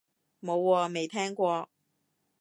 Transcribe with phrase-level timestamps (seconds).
[0.41, 1.69] 冇喎，未聽過